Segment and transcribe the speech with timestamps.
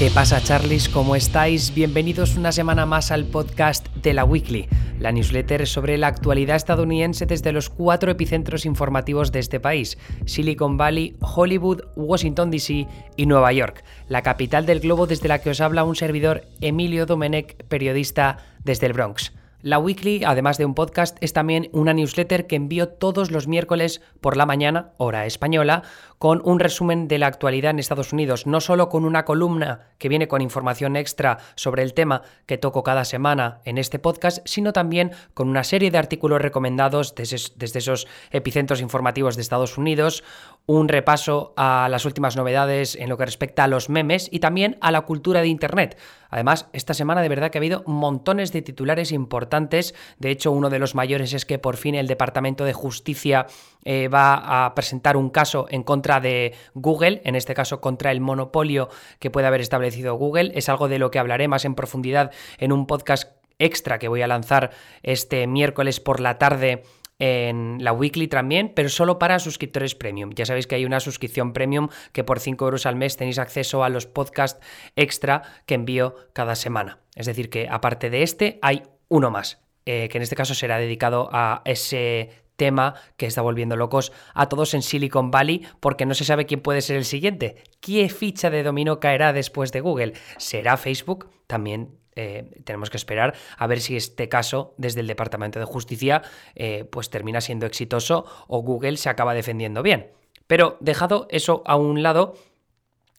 [0.00, 0.88] ¿Qué pasa, Charlies?
[0.88, 1.74] ¿Cómo estáis?
[1.74, 4.66] Bienvenidos una semana más al podcast de la Weekly,
[4.98, 10.78] la newsletter sobre la actualidad estadounidense desde los cuatro epicentros informativos de este país: Silicon
[10.78, 15.60] Valley, Hollywood, Washington DC y Nueva York, la capital del globo desde la que os
[15.60, 19.34] habla un servidor Emilio Domenech, periodista desde el Bronx.
[19.62, 24.00] La Weekly, además de un podcast, es también una newsletter que envío todos los miércoles
[24.22, 25.82] por la mañana, hora española,
[26.20, 30.10] con un resumen de la actualidad en Estados Unidos, no solo con una columna que
[30.10, 34.74] viene con información extra sobre el tema que toco cada semana en este podcast, sino
[34.74, 40.22] también con una serie de artículos recomendados desde, esos epicentros informativos de Estados Unidos,
[40.66, 44.76] un repaso a las últimas novedades en lo que respecta a los memes y también
[44.82, 45.96] a la cultura de Internet.
[46.28, 49.94] Además, esta semana de verdad que ha habido montones de titulares importantes.
[50.18, 53.46] De hecho, uno de los mayores es que por fin el Departamento de Justicia
[53.84, 58.20] eh, va a presentar un caso en contra de Google, en este caso contra el
[58.20, 58.88] monopolio
[59.20, 60.50] que puede haber establecido Google.
[60.56, 63.30] Es algo de lo que hablaré más en profundidad en un podcast
[63.60, 64.70] extra que voy a lanzar
[65.04, 66.82] este miércoles por la tarde
[67.20, 70.30] en la weekly también, pero solo para suscriptores premium.
[70.34, 73.84] Ya sabéis que hay una suscripción premium que por 5 euros al mes tenéis acceso
[73.84, 74.58] a los podcasts
[74.96, 76.98] extra que envío cada semana.
[77.14, 80.78] Es decir, que aparte de este hay uno más, eh, que en este caso será
[80.78, 86.12] dedicado a ese tema que está volviendo locos a todos en Silicon Valley porque no
[86.12, 87.56] se sabe quién puede ser el siguiente.
[87.80, 90.12] ¿Qué ficha de dominó caerá después de Google?
[90.36, 91.30] ¿Será Facebook?
[91.46, 96.20] También eh, tenemos que esperar a ver si este caso desde el Departamento de Justicia
[96.54, 100.10] eh, pues termina siendo exitoso o Google se acaba defendiendo bien.
[100.46, 102.34] Pero dejado eso a un lado,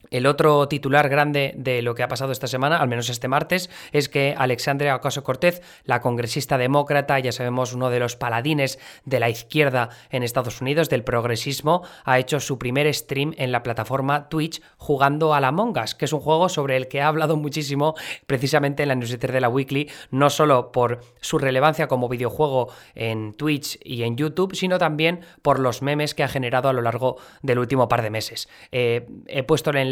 [0.10, 3.70] el otro titular grande de lo que ha pasado esta semana, al menos este martes,
[3.92, 9.20] es que Alexandria Ocasio Cortez, la congresista demócrata, ya sabemos uno de los paladines de
[9.20, 14.28] la izquierda en Estados Unidos, del progresismo, ha hecho su primer stream en la plataforma
[14.28, 17.96] Twitch jugando a la Us, que es un juego sobre el que ha hablado muchísimo
[18.26, 23.34] precisamente en la newsletter de la Weekly, no solo por su relevancia como videojuego en
[23.34, 27.18] Twitch y en YouTube, sino también por los memes que ha generado a lo largo
[27.42, 28.50] del último par de meses.
[28.72, 29.91] Eh, he puesto el enlace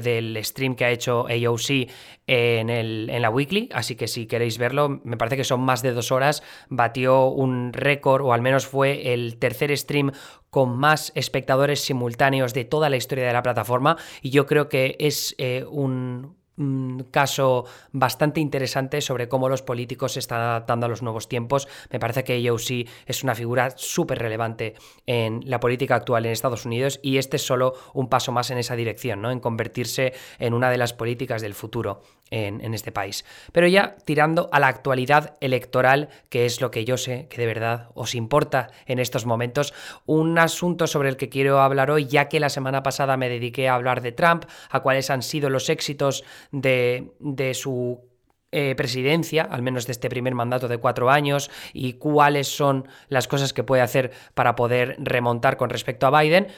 [0.00, 1.88] del stream que ha hecho AOC
[2.26, 5.82] en, el, en la weekly, así que si queréis verlo, me parece que son más
[5.82, 10.12] de dos horas, batió un récord, o al menos fue el tercer stream
[10.50, 14.96] con más espectadores simultáneos de toda la historia de la plataforma, y yo creo que
[14.98, 20.88] es eh, un un caso bastante interesante sobre cómo los políticos se están adaptando a
[20.88, 21.68] los nuevos tiempos.
[21.90, 24.74] Me parece que AOC es una figura súper relevante
[25.06, 28.58] en la política actual en Estados Unidos y este es solo un paso más en
[28.58, 29.30] esa dirección, ¿no?
[29.30, 32.00] en convertirse en una de las políticas del futuro
[32.30, 33.24] en, este país.
[33.52, 37.46] Pero ya tirando a la actualidad electoral, que es lo que yo sé que de
[37.46, 39.72] verdad os importa en estos momentos,
[40.06, 43.68] un asunto sobre el que quiero hablar hoy, ya que la semana pasada me dediqué
[43.68, 47.12] a hablar de Trump, a cuáles han sido los éxitos de,
[47.54, 48.00] su
[48.50, 53.28] eh, presidencia, al menos de este primer mandato de cuatro años, y cuáles son las
[53.28, 56.48] cosas que puede hacer para poder remontar con respecto a Biden.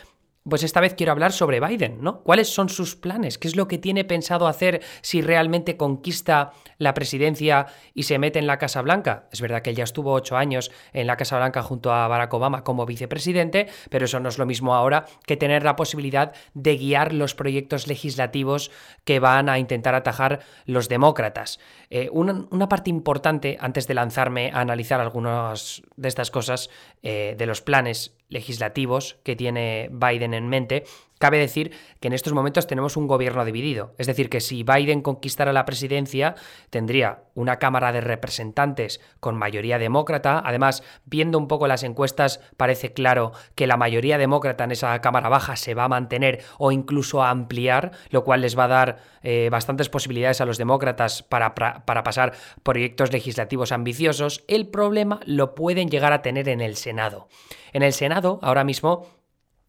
[0.49, 2.23] Pues esta vez quiero hablar sobre Biden, ¿no?
[2.23, 3.39] ¿Cuáles son sus planes?
[3.39, 8.39] ¿Qué es lo que tiene pensado hacer si realmente conquista la presidencia y se mete
[8.39, 9.29] en la Casa Blanca?
[9.33, 12.33] Es verdad que él ya estuvo ocho años en la Casa Blanca junto a Barack
[12.33, 16.77] Obama como vicepresidente, pero eso no es lo mismo ahora que tener la posibilidad de
[16.77, 18.71] guiar los proyectos legislativos
[19.05, 21.59] que van a intentar atajar los demócratas.
[21.91, 26.71] Eh, una, parte importante, antes de lanzarme a analizar algunas de estas cosas,
[27.03, 30.85] eh, de los planes legislativos que tiene Biden en mente,
[31.19, 33.95] cabe decir que en estos momentos tenemos un gobierno dividido.
[33.99, 36.35] Es decir, que si Biden conquistara la presidencia,
[36.71, 40.43] tendría una Cámara de Representantes con mayoría demócrata.
[40.45, 45.29] Además, viendo un poco las encuestas, parece claro que la mayoría demócrata en esa Cámara
[45.29, 48.99] Baja se va a mantener o incluso a ampliar, lo cual les va a dar
[49.23, 54.45] eh, bastantes posibilidades a los demócratas para, para pasar proyectos legislativos ambiciosos.
[54.49, 57.29] El problema lo pueden llegar a tener en el Senado.
[57.73, 59.07] En el Senado, ahora mismo,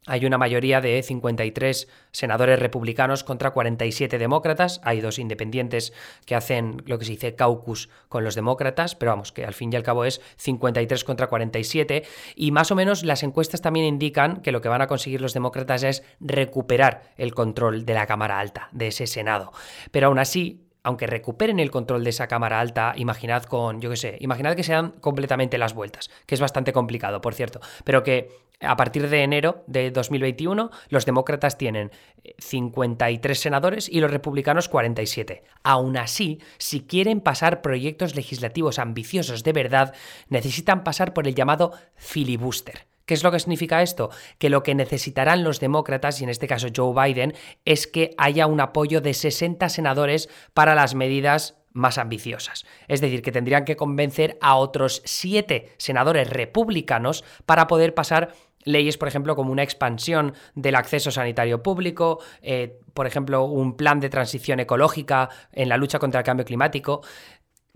[0.05, 4.81] hay una mayoría de 53 senadores republicanos contra 47 demócratas.
[4.83, 5.93] Hay dos independientes
[6.25, 9.71] que hacen lo que se dice caucus con los demócratas, pero vamos, que al fin
[9.71, 12.03] y al cabo es 53 contra 47.
[12.35, 15.33] Y más o menos las encuestas también indican que lo que van a conseguir los
[15.33, 19.51] demócratas es recuperar el control de la Cámara Alta, de ese Senado.
[19.91, 23.97] Pero aún así, aunque recuperen el control de esa cámara alta, imaginad con, yo qué
[23.97, 28.29] sé, imaginad que sean completamente las vueltas, que es bastante complicado, por cierto, pero que
[28.61, 31.91] a partir de enero de 2021 los demócratas tienen
[32.37, 35.43] 53 eh, senadores y los republicanos 47.
[35.63, 39.95] Aún así, si quieren pasar proyectos legislativos ambiciosos de verdad,
[40.27, 42.88] necesitan pasar por el llamado filibuster.
[43.09, 44.11] ¿Qué es lo que significa esto?
[44.37, 47.33] Que lo que necesitarán los demócratas, y en este caso Joe Biden,
[47.65, 52.67] es que haya un apoyo de 60 senadores para las medidas más ambiciosas.
[52.87, 58.97] Es decir, que tendrían que convencer a otros siete senadores republicanos para poder pasar leyes,
[58.97, 64.09] por ejemplo, como una expansión del acceso sanitario público, eh, por ejemplo, un plan de
[64.09, 67.01] transición ecológica en la lucha contra el cambio climático.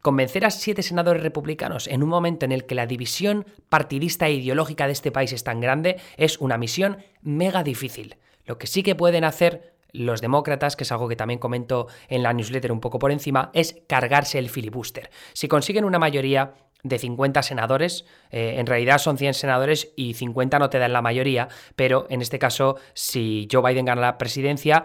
[0.04, 4.34] Convencer a siete senadores republicanos en un momento en el que la división partidista e
[4.34, 8.18] ideológica de este país es tan grande es una misión mega difícil.
[8.44, 12.22] Lo que sí que pueden hacer los demócratas, que es algo que también comento en
[12.22, 15.10] la newsletter un poco por encima, es cargarse el filibuster.
[15.32, 16.54] Si consiguen una mayoría
[16.84, 21.02] de 50 senadores, eh, en realidad son 100 senadores y 50 no te dan la
[21.02, 21.48] mayoría,
[21.78, 24.84] pero en este caso, si Joe Biden gana la presidencia,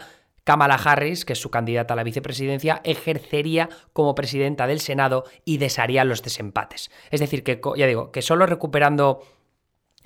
[0.49, 5.59] Kamala Harris, que es su candidata a la vicepresidencia, ejercería como presidenta del Senado y
[5.59, 6.91] desharía los desempates.
[7.11, 9.21] Es decir, que ya digo, que solo recuperando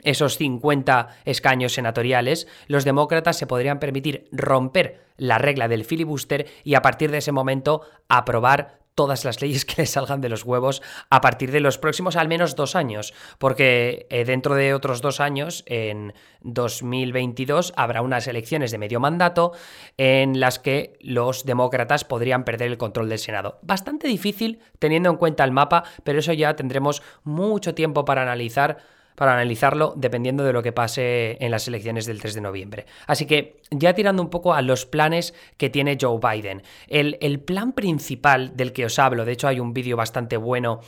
[0.03, 6.75] esos 50 escaños senatoriales, los demócratas se podrían permitir romper la regla del filibuster y
[6.75, 10.83] a partir de ese momento aprobar todas las leyes que les salgan de los huevos
[11.11, 15.21] a partir de los próximos al menos dos años, porque eh, dentro de otros dos
[15.21, 19.53] años, en 2022, habrá unas elecciones de medio mandato
[19.97, 23.59] en las que los demócratas podrían perder el control del Senado.
[23.63, 28.79] Bastante difícil teniendo en cuenta el mapa, pero eso ya tendremos mucho tiempo para analizar
[29.15, 32.87] para analizarlo dependiendo de lo que pase en las elecciones del 3 de noviembre.
[33.07, 36.63] Así que ya tirando un poco a los planes que tiene Joe Biden.
[36.89, 40.81] El, plan principal del que os hablo, de hecho hay un vídeo bastante bueno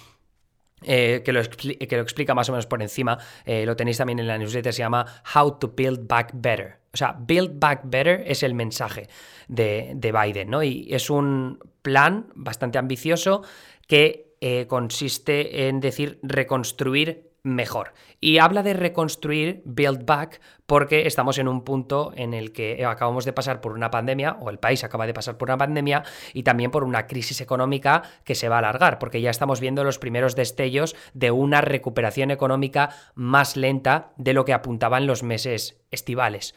[0.83, 4.19] eh, que, lo que, lo explica más o menos por encima, eh, lo tenéis también
[4.19, 5.05] en la newsletter, se llama
[5.35, 6.81] How to Build Back Better.
[6.93, 9.09] O sea, Build Back Better es el mensaje
[9.49, 10.63] de, de Biden, ¿no?
[10.63, 13.43] Y es un plan bastante ambicioso
[13.89, 17.93] que eh, consiste en decir reconstruir mejor.
[18.21, 23.27] Y habla de reconstruir, build back, porque estamos en un punto en el que acabamos
[23.27, 26.03] de pasar por una pandemia, o el país acaba de pasar por una pandemia,
[26.33, 29.85] y también por una crisis económica que se va a alargar, porque ya estamos viendo
[29.85, 35.79] los primeros destellos de una recuperación económica más lenta de lo que apuntaban los meses
[35.91, 36.55] estivales.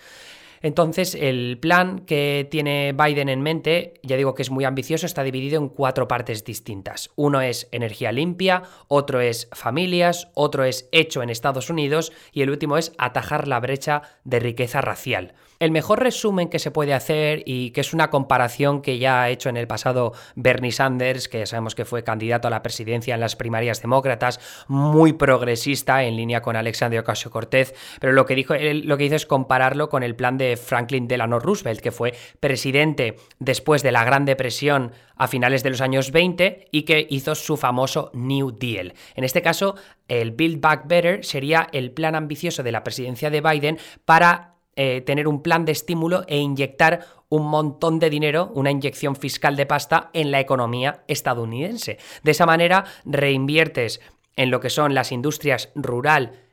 [0.62, 5.24] Entonces, el plan que tiene Biden en mente, ya digo que es muy ambicioso, está
[5.24, 7.12] dividido en cuatro partes distintas.
[7.16, 12.50] Uno es energía limpia, otro es familias, otro es hecho en Estados Unidos y el
[12.50, 15.34] último es atajar la brecha de riqueza racial.
[15.60, 19.30] El mejor resumen que se puede hacer y que es una comparación que ya ha
[19.30, 23.22] hecho en el pasado Bernie Sanders, que sabemos que fue candidato a la presidencia en
[23.22, 28.84] las primarias demócratas, muy progresista en línea con Alexandria Ocasio-Cortez, pero lo que dijo él,
[28.86, 33.16] lo que hizo es compararlo con el plan de Franklin Delano Roosevelt, que fue presidente
[33.40, 37.58] después de la Gran Depresión a finales de los años 20 y que hizo su
[37.58, 38.94] famoso New Deal.
[39.16, 39.76] En este caso,
[40.08, 45.02] el Build Back Better sería el plan ambicioso de la presidencia de Biden para eh,
[45.02, 49.66] tener un plan de estímulo e inyectar un montón de dinero, una inyección fiscal de
[49.66, 51.98] pasta en la economía estadounidense.
[52.24, 54.00] De esa manera reinviertes
[54.36, 56.47] en lo que son las industrias rural,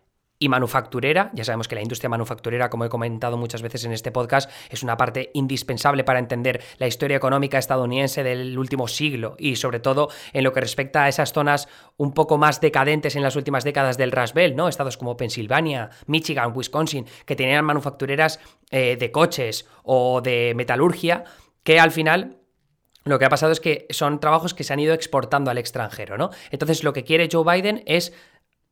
[0.45, 1.31] y manufacturera.
[1.33, 4.83] Ya sabemos que la industria manufacturera, como he comentado muchas veces en este podcast, es
[4.83, 10.11] una parte indispensable para entender la historia económica estadounidense del último siglo y sobre todo
[10.35, 13.97] en lo que respecta a esas zonas un poco más decadentes en las últimas décadas
[13.97, 14.69] del Rust Belt, ¿no?
[14.69, 18.39] Estados como Pensilvania, Michigan, Wisconsin, que tenían manufactureras
[18.71, 21.25] eh, de coches o de metalurgia,
[21.63, 22.37] que al final
[23.05, 26.17] lo que ha pasado es que son trabajos que se han ido exportando al extranjero,
[26.17, 26.31] ¿no?
[26.51, 28.15] Entonces lo que quiere Joe Biden es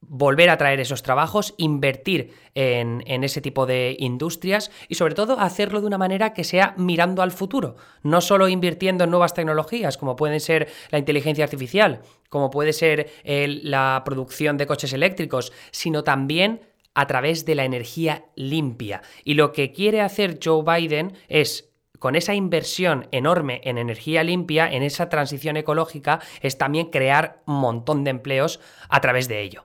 [0.02, 5.80] volver a traer esos trabajos, invertir en, ese tipo de industrias y sobre todo hacerlo
[5.80, 10.16] de una manera que sea mirando al futuro, no solo invirtiendo en nuevas tecnologías como
[10.16, 16.60] pueden ser la inteligencia artificial, como puede ser la producción de coches eléctricos, sino también
[16.94, 19.02] a través de la energía limpia.
[19.24, 24.70] Y lo que quiere hacer Joe Biden es con esa inversión enorme en energía limpia,
[24.70, 29.64] en esa transición ecológica, es también crear un montón de empleos a través de ello.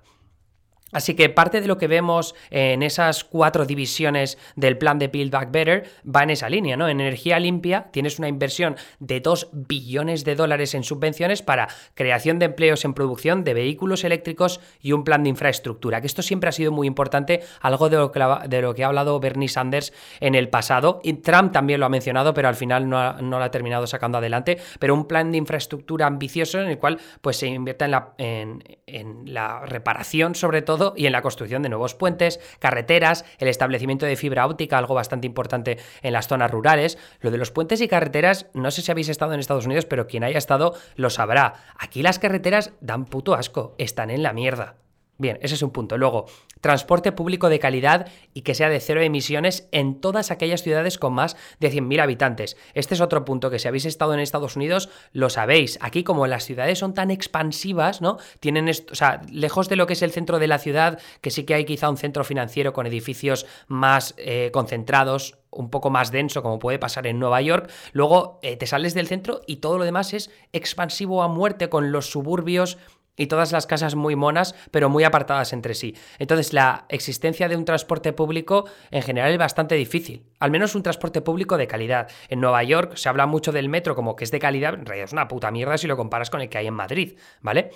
[0.94, 5.32] Así que parte de lo que vemos en esas cuatro divisiones del plan de Build
[5.32, 6.88] Back Better va en esa línea, ¿no?
[6.88, 12.40] En energía limpia tienes una inversión de 2 billones de dólares en subvenciones para creación
[12.40, 16.50] de empleos en producción de vehículos eléctricos y un plan de infraestructura, que esto siempre
[16.50, 19.92] ha sido muy importante, algo de lo que, ha hablado Bernie Sanders
[20.22, 23.52] en el pasado, y Trump también lo ha mencionado, pero al final no, lo ha
[23.52, 27.86] terminado sacando adelante, pero un plan de infraestructura ambicioso en el cual pues se invierta
[27.86, 33.26] en la, en la reparación sobre todo y en la construcción de nuevos puentes, carreteras,
[33.40, 36.98] el establecimiento de fibra óptica, algo bastante importante en las zonas rurales.
[37.22, 40.08] Lo de los puentes y carreteras, no sé si habéis estado en Estados Unidos, pero
[40.08, 41.56] quien haya estado lo sabrá.
[41.78, 44.76] Aquí las carreteras dan puto asco, están en la mierda.
[45.20, 45.98] Bien, ese es un punto.
[45.98, 46.26] Luego,
[46.62, 51.14] transporte público de calidad y que sea de cero emisiones en todas aquellas ciudades con
[51.14, 52.56] más de 100.000 habitantes.
[52.76, 55.80] Este es otro punto que si habéis estado en Estados Unidos lo sabéis.
[55.82, 58.18] Aquí como las ciudades son tan expansivas, ¿no?
[58.40, 61.46] Tienen o sea, lejos de lo que es el centro de la ciudad, que sí
[61.46, 66.44] que hay quizá un centro financiero con edificios más eh, concentrados, un poco más denso,
[66.44, 69.86] como puede pasar en Nueva York, luego eh, te sales del centro y todo lo
[69.86, 72.78] demás es expansivo a muerte con los suburbios
[73.18, 75.96] y todas las casas muy monas, pero muy apartadas entre sí.
[76.20, 80.84] Entonces, la existencia de un transporte público en general es bastante difícil, al menos un
[80.84, 82.10] transporte público de calidad.
[82.30, 85.06] En Nueva York se habla mucho del metro como que es de calidad, en realidad
[85.06, 87.72] es una puta mierda si lo comparas con el que hay en Madrid, ¿vale?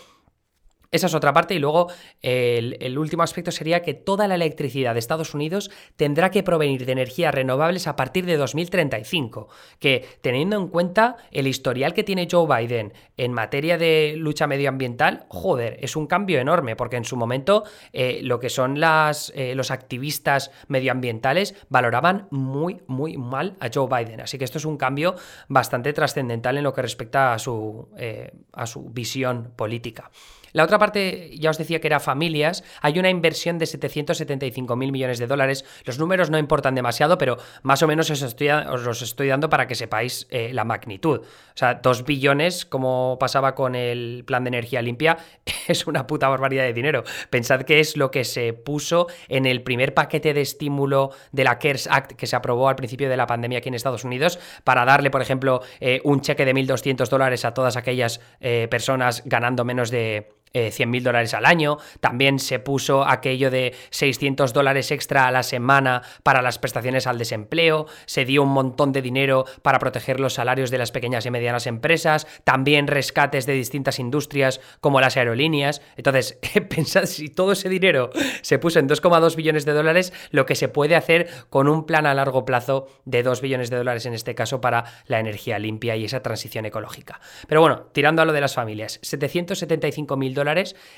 [0.94, 1.88] Esa es otra parte y luego
[2.22, 6.92] el, último aspecto sería que toda la electricidad de Estados Unidos tendrá que provenir de
[6.92, 9.48] energías renovables a partir de 2035,
[9.80, 15.28] que teniendo en cuenta el historial que tiene Joe Biden en materia de lucha medioambiental,
[15.30, 19.56] joder, es un cambio enorme, porque en su momento eh, lo que son las, eh,
[19.56, 24.20] los activistas medioambientales valoraban muy, muy mal a Joe Biden.
[24.20, 25.16] Así que esto es un cambio
[25.48, 30.12] bastante trascendental en lo que respecta a su, eh, a su visión política.
[30.54, 34.92] La otra parte, ya os decía que era familias, hay una inversión de 775 mil
[34.92, 35.64] millones de dólares.
[35.86, 39.68] Los números no importan demasiado, pero más o menos os, os los estoy dando para
[39.68, 41.20] que sepáis eh, la magnitud.
[41.20, 45.20] O sea, 2 billones, como pasaba con el plan de energía limpia,
[45.68, 47.04] es una puta barbaridad de dinero.
[47.30, 51.60] Pensad que es lo que se puso en el primer paquete de estímulo de la
[51.60, 54.84] CARES Act que se aprobó al principio de la pandemia aquí en Estados Unidos para
[54.84, 59.64] darle, por ejemplo, eh, un cheque de 1.200 dólares a todas aquellas eh, personas ganando
[59.64, 61.78] menos de eh, 100 mil dólares al año.
[62.00, 67.18] También se puso aquello de 600 dólares extra a la semana para las prestaciones al
[67.18, 67.88] desempleo.
[68.06, 71.68] Se dio un montón de dinero para proteger los salarios de las pequeñas y medianas
[71.68, 72.28] empresas.
[72.44, 75.82] También rescates de distintas industrias como las aerolíneas.
[75.96, 76.38] Entonces,
[76.70, 78.10] pensad si todo ese dinero
[78.42, 82.06] se puso en 2,2 billones de dólares, lo que se puede hacer con un plan
[82.06, 85.96] a largo plazo de 2 billones de dólares en este caso para la energía limpia
[85.96, 87.20] y esa transición ecológica.
[87.48, 90.34] Pero bueno, tirando a lo de las familias, 775 mil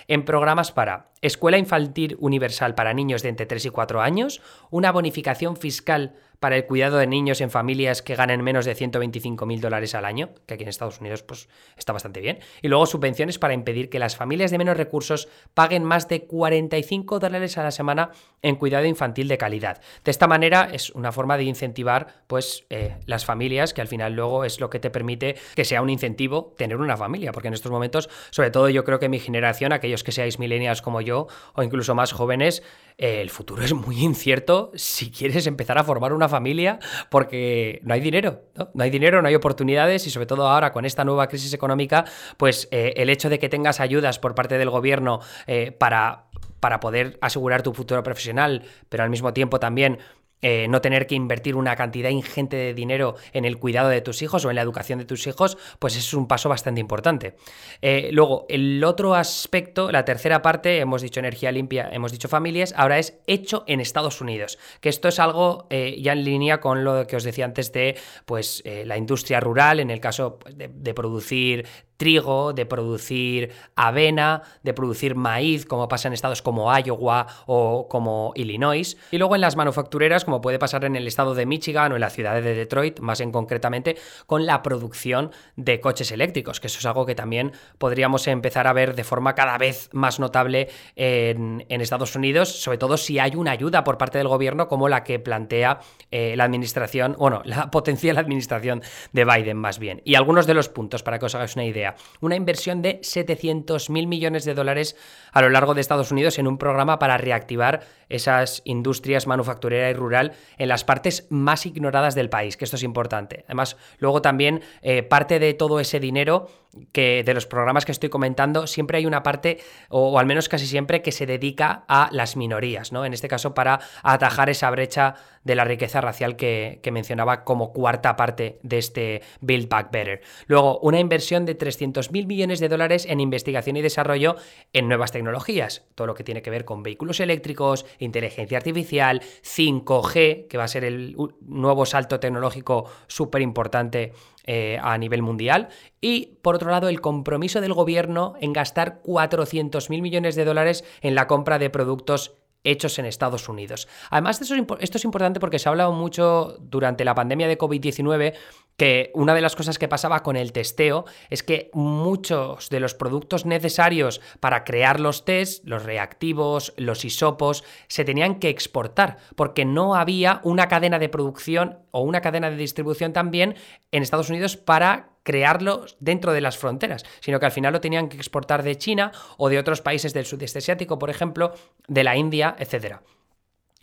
[0.07, 4.91] en programas para escuela infantil universal para niños de entre 3 y 4 años, una
[4.91, 9.61] bonificación fiscal para el cuidado de niños en familias que ganen menos de 125 mil
[9.61, 11.47] dólares al año, que aquí en Estados Unidos pues
[11.77, 15.85] está bastante bien, y luego subvenciones para impedir que las familias de menos recursos paguen
[15.85, 19.79] más de 45 dólares a la semana en cuidado infantil de calidad.
[20.03, 24.11] De esta manera es una forma de incentivar pues eh, las familias, que al final
[24.11, 27.53] luego es lo que te permite que sea un incentivo tener una familia, porque en
[27.53, 31.27] estos momentos, sobre todo yo creo que mi generación, aquellos que seáis millennials como yo,
[31.53, 32.63] o incluso más jóvenes,
[32.97, 37.93] eh, el futuro es muy incierto si quieres empezar a formar una familia porque no
[37.93, 38.83] hay dinero, ¿no?
[38.83, 42.05] hay dinero, no hay oportunidades y sobre todo ahora con esta nueva crisis económica,
[42.37, 46.25] pues eh, el hecho de que tengas ayudas por parte del gobierno eh, para
[46.59, 49.99] para poder asegurar tu futuro profesional, pero al mismo tiempo también
[50.43, 54.21] eh, no tener que invertir una cantidad ingente de dinero en el cuidado de tus
[54.21, 57.37] hijos o en la educación de tus hijos, pues es un paso bastante importante.
[57.81, 62.73] Eh, luego, el otro aspecto, la tercera parte, hemos dicho energía limpia, hemos dicho familias,
[62.75, 66.83] ahora es hecho en Estados Unidos, que esto es algo eh, ya en línea con
[66.83, 70.93] lo que os decía antes de pues, la industria rural, en el caso pues, de
[70.93, 71.65] producir
[72.03, 78.33] trigo, de producir avena, de producir maíz, como pasa en estados como Iowa o como
[78.35, 78.97] Illinois.
[79.09, 82.01] Y luego en las manufactureras, como puede pasar en el estado de Michigan o en
[82.01, 83.95] la ciudad de Detroit, más en concretamente,
[84.27, 88.73] con la producción de coches eléctricos, que eso es algo que también podríamos empezar a
[88.73, 90.67] ver de forma cada vez más notable
[90.97, 95.05] en, Estados Unidos, sobre todo si hay una ayuda por parte del gobierno como la
[95.05, 95.79] que plantea
[96.11, 98.81] eh, la administración, bueno, la potencial administración
[99.13, 100.01] de Biden más bien.
[100.03, 103.89] Y algunos de los puntos para que os hagáis una idea una inversión de 700
[103.89, 104.95] mil millones de dólares
[105.31, 109.93] a lo largo de Estados Unidos en un programa para reactivar esas industrias manufacturera y
[109.93, 113.43] rural en las partes más ignoradas del país, que esto es importante.
[113.45, 116.49] Además, luego también eh, parte de todo ese dinero
[116.91, 120.67] que de los programas que estoy comentando, siempre hay una parte, o, al menos casi
[120.67, 123.05] siempre, que se dedica a las minorías, ¿no?
[123.05, 128.15] En este caso, para atajar esa brecha de la riqueza racial que, mencionaba como cuarta
[128.15, 130.21] parte de este Build Back Better.
[130.45, 134.35] Luego, una inversión de 300 mil millones de dólares en investigación y desarrollo
[134.73, 140.47] en nuevas tecnologías, todo lo que tiene que ver con vehículos eléctricos, inteligencia artificial, 5G,
[140.47, 144.13] que va a ser el nuevo salto tecnológico súper importante
[144.45, 145.69] eh, a nivel mundial.
[146.01, 151.15] Y por otro lado, el compromiso del gobierno en gastar 400.000 millones de dólares en
[151.15, 153.87] la compra de productos hechos en Estados Unidos.
[154.09, 158.33] Además, esto es importante porque se ha hablado mucho durante la pandemia de COVID-19
[158.77, 162.95] que una de las cosas que pasaba con el testeo es que muchos de los
[162.95, 169.65] productos necesarios para crear los test, los reactivos, los hisopos, se tenían que exportar porque
[169.65, 173.55] no había una cadena de producción o una cadena de distribución también
[173.91, 178.09] en Estados Unidos para crearlos dentro de las fronteras, sino que al final lo tenían
[178.09, 181.53] que exportar de China o de otros países del sudeste asiático, por ejemplo,
[181.87, 183.01] de la India, etcétera.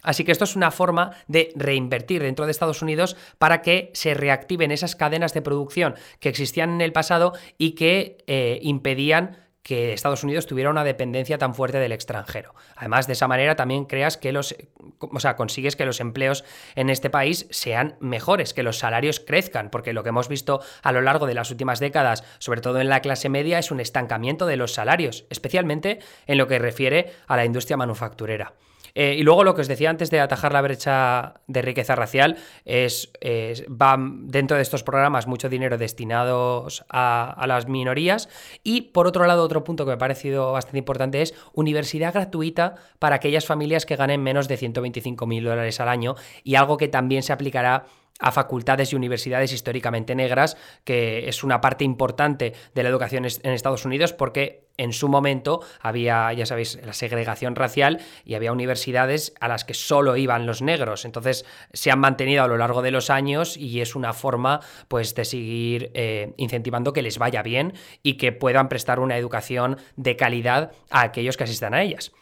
[0.03, 4.15] Así que esto es una forma de reinvertir dentro de Estados Unidos para que se
[4.15, 9.93] reactiven esas cadenas de producción que existían en el pasado y que eh, impedían que
[9.93, 12.55] Estados Unidos tuviera una dependencia tan fuerte del extranjero.
[12.77, 14.55] Además, de esa manera también creas que los,
[14.99, 19.71] o sea, consigues que los empleos en este país sean mejores, que los salarios crezcan,
[19.71, 22.89] porque lo que hemos visto a lo largo de las últimas décadas, sobre todo en
[22.89, 27.37] la clase media, es un estancamiento de los salarios, especialmente en lo que refiere a
[27.37, 28.55] la industria manufacturera.
[28.95, 32.37] Eh, y luego lo que os decía antes de atajar la brecha de riqueza racial
[32.65, 38.29] es, va dentro de estos programas mucho dinero destinados a, a, las minorías.
[38.63, 42.77] Y por otro lado otro punto que me ha parecido bastante importante es universidad gratuita
[42.99, 46.89] para aquellas familias que ganen menos de 125 mil dólares al año y algo que
[46.89, 47.85] también se aplicará
[48.21, 53.53] a facultades y universidades históricamente negras, que es una parte importante de la educación en
[53.53, 59.35] Estados Unidos porque en su momento había, ya sabéis, la segregación racial y había universidades
[59.39, 61.05] a las que solo iban los negros.
[61.05, 65.15] Entonces se han mantenido a lo largo de los años y es una forma pues
[65.15, 70.17] de seguir eh, incentivando que les vaya bien y que puedan prestar una educación de
[70.17, 72.13] calidad a aquellos que asistan a ellas.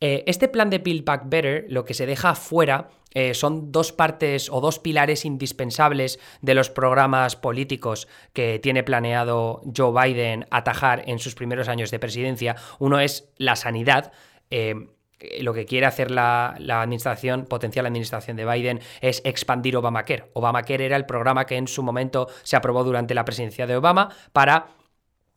[0.00, 3.92] Eh, este plan de Build Back Better lo que se deja fuera eh, son dos
[3.92, 11.04] partes o dos pilares indispensables de los programas políticos que tiene planeado Joe Biden atajar
[11.06, 12.56] en sus primeros años de presidencia.
[12.78, 14.12] Uno es la sanidad.
[14.50, 14.74] Eh,
[15.40, 20.30] lo que quiere hacer la, la, administración, potencial administración de Biden, es expandir Obamacare.
[20.34, 24.14] Obamacare era el programa que en su momento se aprobó durante la presidencia de Obama
[24.34, 24.75] para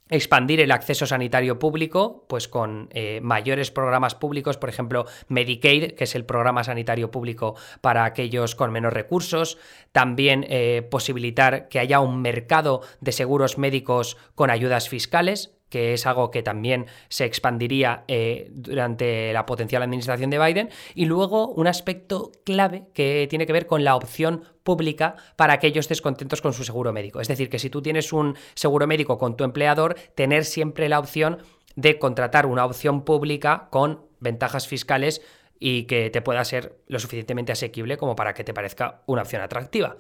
[0.10, 6.04] expandir el acceso sanitario público, pues con eh, mayores programas públicos, por ejemplo, Medicaid, que
[6.04, 9.58] es el programa sanitario público para aquellos con menos recursos,
[9.92, 16.06] también eh, posibilitar que haya un mercado de seguros médicos con ayudas fiscales, que es
[16.06, 21.68] algo que también se expandiría eh, durante la potencial administración de Biden, y luego un
[21.68, 26.64] aspecto clave que tiene que ver con la opción pública para aquellos descontentos con su
[26.64, 27.22] seguro médico.
[27.22, 31.00] Es decir, que si tú tienes un seguro médico con tu empleador, tener siempre la
[31.00, 31.40] opción
[31.76, 35.22] de contratar una opción pública con ventajas fiscales
[35.60, 39.42] y que te pueda ser lo suficientemente asequible como para que te parezca una opción
[39.42, 39.98] atractiva.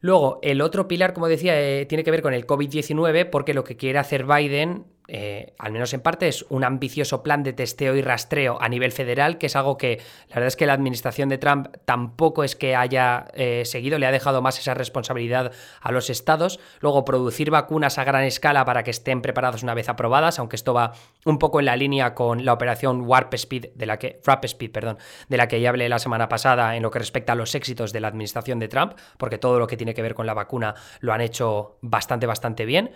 [0.00, 3.64] Luego, el otro pilar, como decía, eh, tiene que ver con el COVID-19, porque lo
[3.64, 7.96] que quiere hacer Biden eh, al menos en parte, es un ambicioso plan de testeo
[7.96, 11.30] y rastreo a nivel federal, que es algo que la verdad es que la administración
[11.30, 15.92] de Trump tampoco es que haya eh, seguido, le ha dejado más esa responsabilidad a
[15.92, 16.60] los estados.
[16.80, 20.74] Luego, producir vacunas a gran escala para que estén preparadas una vez aprobadas, aunque esto
[20.74, 20.92] va
[21.24, 24.72] un poco en la línea con la operación Warp Speed, de la que, Warp Speed,
[24.72, 24.98] perdón,
[25.30, 27.94] de la que ya hablé la semana pasada en lo que respecta a los éxitos
[27.94, 30.74] de la administración de Trump, porque todo lo que tiene que ver con la vacuna
[31.00, 32.90] lo han hecho bastante, bastante bien.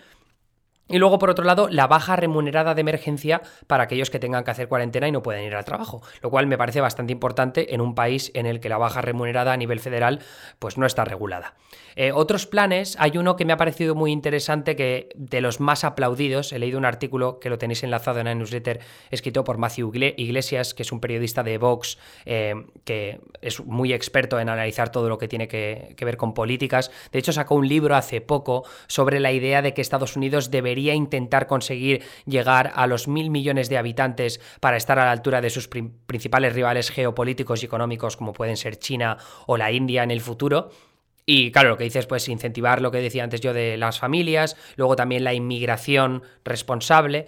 [0.88, 4.50] Y luego, por otro lado, la baja remunerada de emergencia para aquellos que tengan que
[4.50, 7.80] hacer cuarentena y no pueden ir al trabajo, lo cual me parece bastante importante en
[7.80, 10.20] un país en el que la baja remunerada a nivel federal
[10.58, 11.54] pues no está regulada.
[11.94, 15.84] Eh, otros planes, hay uno que me ha parecido muy interesante, que de los más
[15.84, 19.92] aplaudidos, he leído un artículo que lo tenéis enlazado en la newsletter, escrito por Matthew
[19.94, 25.08] Iglesias, que es un periodista de Vox, eh, que es muy experto en analizar todo
[25.08, 26.90] lo que tiene que, que ver con políticas.
[27.12, 30.71] De hecho, sacó un libro hace poco sobre la idea de que Estados Unidos debería
[30.78, 35.50] intentar conseguir llegar a los mil millones de habitantes para estar a la altura de
[35.50, 40.20] sus principales rivales geopolíticos y económicos como pueden ser China o la India en el
[40.20, 40.70] futuro.
[41.24, 44.56] Y claro, lo que dices, pues incentivar lo que decía antes yo de las familias,
[44.76, 47.26] luego también la inmigración responsable.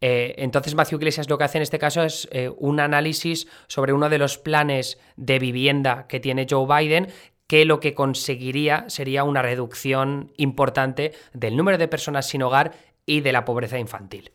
[0.00, 3.94] Eh, entonces Matthew Iglesias lo que hace en este caso es eh, un análisis sobre
[3.94, 7.08] uno de los planes de vivienda que tiene Joe Biden
[7.46, 12.72] que lo que conseguiría sería una reducción importante del número de personas sin hogar
[13.06, 14.32] y de la pobreza infantil.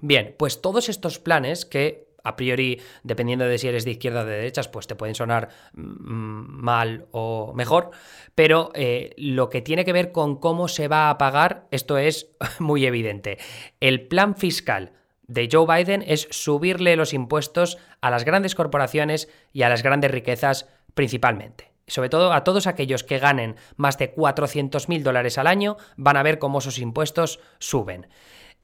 [0.00, 4.24] Bien, pues todos estos planes que a priori, dependiendo de si eres de izquierda o
[4.24, 7.90] de derechas, pues te pueden sonar mm, mal o mejor,
[8.34, 12.30] pero eh, lo que tiene que ver con cómo se va a pagar, esto es
[12.60, 13.38] muy evidente.
[13.80, 14.92] El plan fiscal
[15.26, 20.10] de Joe Biden es subirle los impuestos a las grandes corporaciones y a las grandes
[20.10, 25.76] riquezas principalmente sobre todo a todos aquellos que ganen más de 400.000 dólares al año,
[25.96, 28.08] van a ver cómo esos impuestos suben.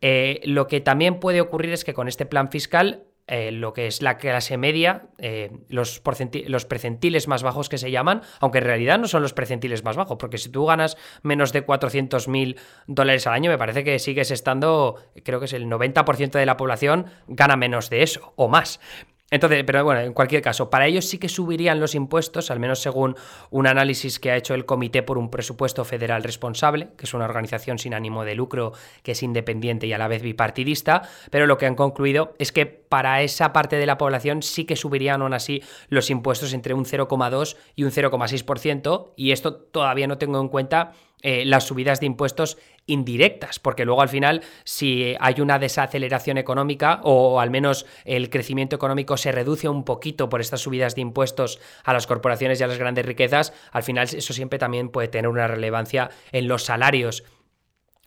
[0.01, 3.87] Eh, lo que también puede ocurrir es que con este plan fiscal eh, lo que
[3.87, 6.01] es la clase media, eh, los,
[6.47, 9.97] los precentiles más bajos que se llaman, aunque en realidad no son los precentiles más
[9.97, 14.31] bajos, porque si tú ganas menos de 400.000 dólares al año, me parece que sigues
[14.31, 18.81] estando, creo que es el 90% de la población gana menos de eso o más.
[19.31, 22.81] Entonces, pero bueno, en cualquier caso, para ellos sí que subirían los impuestos, al menos
[22.81, 23.15] según
[23.51, 27.27] un análisis que ha hecho el Comité por un Presupuesto Federal Responsable, que es una
[27.27, 31.59] organización sin ánimo de lucro que es independiente y a la vez bipartidista, pero lo
[31.59, 35.35] que han concluido es que para esa parte de la población sí que subirían aún
[35.35, 40.49] así los impuestos entre un 0,2 y un 0,6%, y esto todavía no tengo en
[40.49, 46.39] cuenta eh, las subidas de impuestos indirectas, porque luego al final si hay una desaceleración
[46.39, 51.03] económica o al menos el crecimiento económico se reduce un poquito por estas subidas de
[51.03, 55.09] impuestos a las corporaciones y a las grandes riquezas, al final eso siempre también puede
[55.09, 57.25] tener una relevancia en los salarios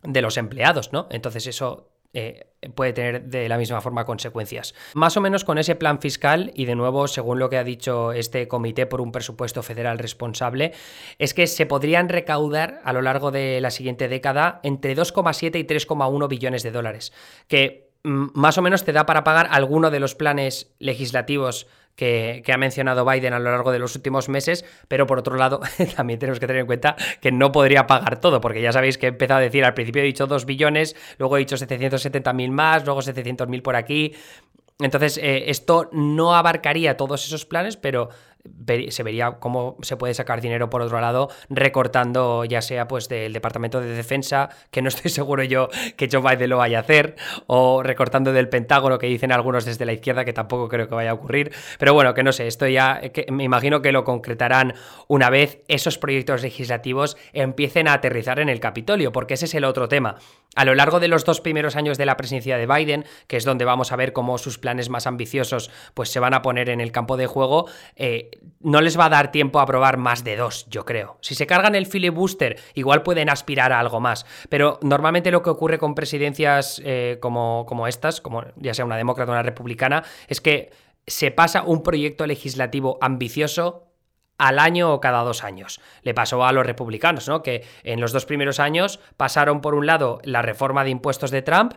[0.04, 1.08] de los empleados, ¿no?
[1.12, 4.76] Entonces eso eh, puede tener de la misma forma consecuencias.
[4.94, 8.12] Más o menos con ese plan fiscal, y de nuevo, según lo que ha dicho
[8.12, 10.74] este comité por un presupuesto federal responsable,
[11.18, 15.64] es que se podrían recaudar a lo largo de la siguiente década entre 2,7 y
[15.64, 17.14] 3,1 billones de dólares,
[17.48, 21.68] que mm, más o menos te da para pagar alguno de los planes legislativos
[22.02, 25.60] que, ha mencionado Biden a lo largo de los últimos meses, pero por otro lado
[25.96, 29.06] también tenemos que tener en cuenta que no podría pagar todo, porque ya sabéis que
[29.06, 32.86] he empezado a decir, al principio he dicho 2 billones, luego he dicho 770.000 más,
[32.86, 34.16] luego 700.000 por aquí.
[34.80, 38.10] Entonces, eh, esto no abarcaría todos esos planes, pero
[38.90, 43.34] se vería cómo se puede sacar dinero por otro lado recortando ya sea pues del
[43.34, 47.16] Departamento de Defensa, que no estoy seguro yo que Joe Biden lo vaya a hacer,
[47.48, 51.12] o recortando del Pentágono que dicen algunos desde la izquierda que tampoco creo que vaya
[51.12, 54.74] a ocurrir, pero bueno, que no sé, esto ya me imagino que lo concretarán
[55.08, 59.66] una vez esos proyectos legislativos empiecen a aterrizar en el Capitolio, porque ese es el
[59.66, 60.16] otro tema.
[60.56, 63.46] A lo largo de los dos primeros años de la presidencia de Biden, que es
[63.46, 66.82] donde vamos a ver cómo sus planes más ambiciosos pues se van a poner en
[66.82, 70.36] el campo de juego, eh, no les va a dar tiempo a probar más de
[70.36, 71.18] dos, yo creo.
[71.22, 74.26] Si se cargan el filibuster, igual pueden aspirar a algo más.
[74.50, 78.98] Pero normalmente lo que ocurre con presidencias eh, como, como estas, como ya sea una
[78.98, 80.72] demócrata o una republicana, es que
[81.08, 83.88] se pasa un proyecto legislativo ambicioso
[84.38, 85.82] al año o cada dos años.
[86.02, 87.44] Le pasó a los republicanos, ¿no?
[87.44, 91.42] Que en los dos primeros años pasaron por un lado la reforma de impuestos de
[91.42, 91.74] Trump,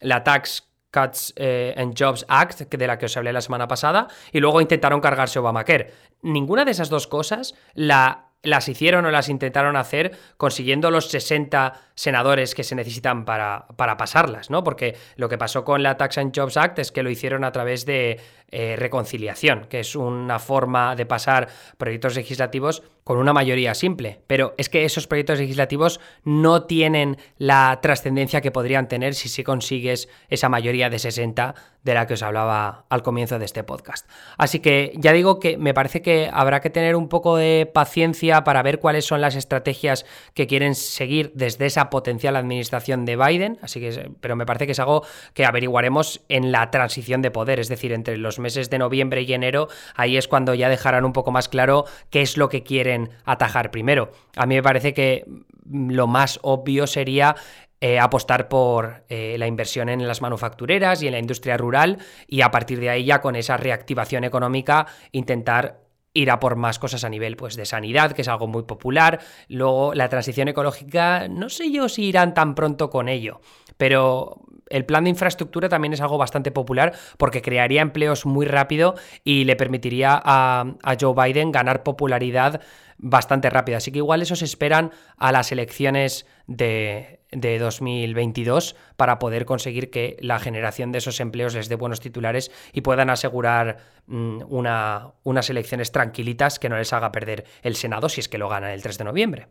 [0.00, 4.06] la tax Cuts eh, and Jobs Act, de la que os hablé la semana pasada,
[4.30, 5.90] y luego intentaron cargarse Obamacare.
[6.22, 11.72] Ninguna de esas dos cosas la, las hicieron o las intentaron hacer consiguiendo los 60
[11.94, 14.62] senadores que se necesitan para, para pasarlas, ¿no?
[14.62, 17.52] Porque lo que pasó con la Tax and Jobs Act es que lo hicieron a
[17.52, 23.74] través de eh, reconciliación, que es una forma de pasar proyectos legislativos con una mayoría
[23.74, 24.20] simple.
[24.26, 29.44] Pero es que esos proyectos legislativos no tienen la trascendencia que podrían tener si se
[29.44, 34.08] consigues esa mayoría de 60 de la que os hablaba al comienzo de este podcast.
[34.38, 38.42] Así que ya digo que me parece que habrá que tener un poco de paciencia
[38.42, 43.58] para ver cuáles son las estrategias que quieren seguir desde esa potencial administración de Biden,
[43.60, 47.60] así que pero me parece que es algo que averiguaremos en la transición de poder,
[47.60, 51.12] es decir, entre los meses de noviembre y enero, ahí es cuando ya dejarán un
[51.12, 52.93] poco más claro qué es lo que quieren
[53.24, 54.12] atajar primero.
[54.36, 55.24] A mí me parece que
[55.70, 57.36] lo más obvio sería
[57.80, 62.40] eh, apostar por eh, la inversión en las manufactureras y en la industria rural y
[62.40, 67.04] a partir de ahí ya con esa reactivación económica intentar ir a por más cosas
[67.04, 69.20] a nivel pues, de sanidad, que es algo muy popular.
[69.48, 73.40] Luego la transición ecológica, no sé yo si irán tan pronto con ello,
[73.76, 78.94] pero el plan de infraestructura también es algo bastante popular porque crearía empleos muy rápido
[79.24, 82.60] y le permitiría a, Joe Biden ganar popularidad
[82.98, 83.78] bastante rápida.
[83.78, 90.38] Así que igual esos esperan a las elecciones de, 2022 para poder conseguir que la
[90.38, 95.90] generación de esos empleos les dé buenos titulares y puedan asegurar mm, una, unas elecciones
[95.90, 98.98] tranquilitas que no les haga perder el Senado si es que lo ganan el 3
[98.98, 99.48] de noviembre.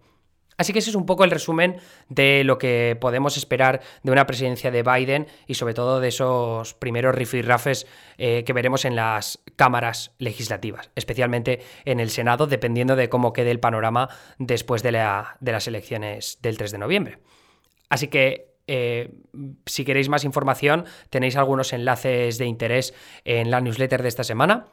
[0.57, 1.77] Así que ese es un poco el resumen
[2.09, 6.73] de lo que podemos esperar de una presidencia de Biden y sobre todo de esos
[6.73, 7.87] primeros rifirrafes
[8.17, 13.51] eh, que veremos en las cámaras legislativas, especialmente en el Senado, dependiendo de cómo quede
[13.51, 17.19] el panorama después de, las elecciones del 3 de noviembre.
[17.89, 19.13] Así que eh,
[19.65, 22.93] si queréis más información, tenéis algunos enlaces de interés
[23.25, 24.67] en la newsletter de esta semana.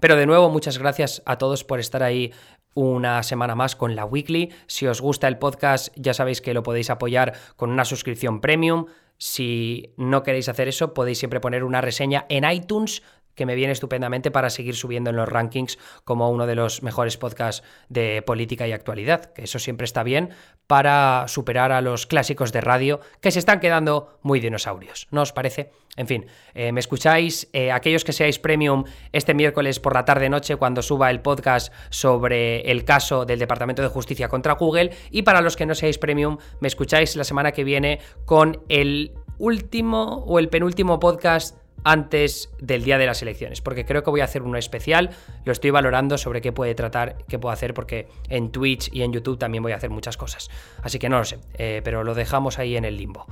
[0.00, 2.32] Pero de nuevo, muchas gracias a todos por estar ahí
[2.74, 4.52] una semana más con la Weekly.
[4.66, 8.86] Si os gusta el podcast, ya sabéis que lo podéis apoyar con una suscripción premium.
[9.18, 13.02] Si no queréis hacer eso, podéis siempre poner una reseña en iTunes
[13.34, 17.16] que me viene estupendamente para seguir subiendo en los rankings como uno de los mejores
[17.16, 20.30] podcasts de política y actualidad, que eso siempre está bien
[20.66, 25.32] para superar a los clásicos de radio que se están quedando muy dinosaurios, ¿no os
[25.32, 25.70] parece?
[25.96, 30.56] En fin, eh, me escucháis, eh, aquellos que seáis premium este miércoles por la tarde-noche
[30.56, 35.42] cuando suba el podcast sobre el caso del Departamento de Justicia contra Google y para
[35.42, 40.38] los que no seáis premium me escucháis la semana que viene con el último o
[40.38, 44.42] el penúltimo podcast antes del día de las elecciones, porque creo que voy a hacer
[44.42, 45.10] uno especial,
[45.44, 49.12] lo estoy valorando sobre qué puede tratar, qué puedo hacer, porque en Twitch y en
[49.12, 50.50] YouTube también voy a hacer muchas cosas.
[50.82, 53.26] Así que no lo sé, eh, pero lo dejamos ahí en el limbo.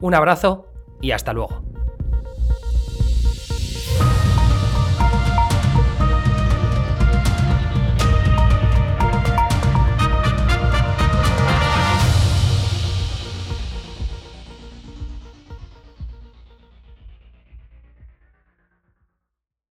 [0.00, 0.66] Un abrazo
[1.00, 1.62] y hasta luego.